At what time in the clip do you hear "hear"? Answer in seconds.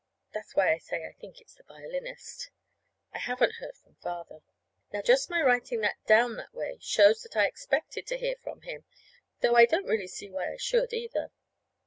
8.17-8.37